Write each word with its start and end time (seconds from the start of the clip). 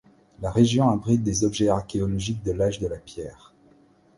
La 0.41 0.49
région 0.49 0.89
abrite 0.89 1.21
des 1.21 1.43
objets 1.43 1.69
archéologiques 1.69 2.41
de 2.41 2.51
l'âge 2.53 2.79
de 2.79 2.87
la 2.87 2.97
pierre. 2.97 3.53